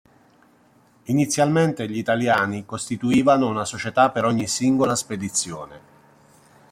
[1.03, 5.79] Inizialmente gli Italiani costituivano una società per ogni singola spedizione.